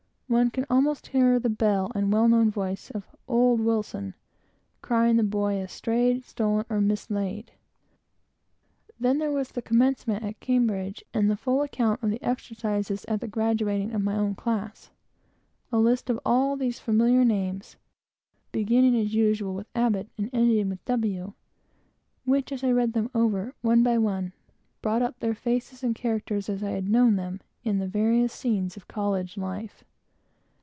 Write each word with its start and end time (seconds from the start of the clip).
one 0.31 0.49
can 0.49 0.65
almost 0.69 1.07
hear 1.07 1.37
the 1.39 1.49
bell 1.49 1.91
and 1.93 2.09
well 2.13 2.25
known 2.29 2.49
voice 2.49 2.89
of 2.91 3.05
"Old 3.27 3.59
Wilson," 3.59 4.13
crying 4.81 5.17
the 5.17 5.23
boy 5.25 5.57
as 5.57 5.73
"strayed, 5.73 6.23
stolen, 6.23 6.65
or 6.69 6.79
mislaid!" 6.79 7.51
Then 8.97 9.17
there 9.17 9.29
was 9.33 9.51
the 9.51 9.61
Commencement 9.61 10.23
at 10.23 10.39
Cambridge, 10.39 11.03
and 11.13 11.29
the 11.29 11.35
full 11.35 11.61
account 11.63 12.01
of 12.01 12.11
the 12.11 12.23
exercises 12.23 13.03
at 13.09 13.19
the 13.19 13.27
graduating 13.27 13.91
of 13.91 14.01
my 14.05 14.15
own 14.15 14.33
class. 14.35 14.89
A 15.69 15.77
list 15.79 16.09
of 16.09 16.17
all 16.25 16.55
those 16.55 16.79
familiar 16.79 17.25
names, 17.25 17.75
(beginning 18.53 18.95
as 18.95 19.13
usual 19.13 19.53
with 19.53 19.67
Abbot, 19.75 20.07
and 20.17 20.29
ending 20.31 20.69
with 20.69 20.85
W.,) 20.85 21.33
which, 22.23 22.53
as 22.53 22.63
I 22.63 22.71
read 22.71 22.93
them 22.93 23.11
over, 23.13 23.53
one 23.61 23.83
by 23.83 23.97
one, 23.97 24.31
brought 24.81 25.01
up 25.01 25.19
their 25.19 25.35
faces 25.35 25.83
and 25.83 25.93
characters 25.93 26.47
as 26.47 26.63
I 26.63 26.69
had 26.71 26.87
known 26.87 27.17
them 27.17 27.41
in 27.65 27.79
the 27.79 27.87
various 27.89 28.31
scenes 28.31 28.77
of 28.77 28.87
college 28.87 29.35
life. 29.35 29.83